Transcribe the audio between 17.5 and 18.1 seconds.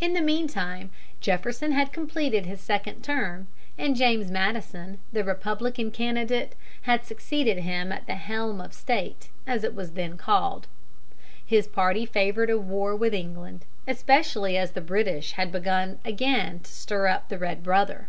brother.